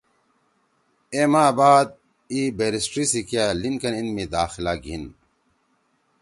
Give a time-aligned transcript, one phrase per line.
[1.13, 1.87] اے ماہ ما بعد
[2.31, 5.03] اِی بیرسٹری )قانون( سی علم سی کیا لنکن اِن می داخلہ گھیِن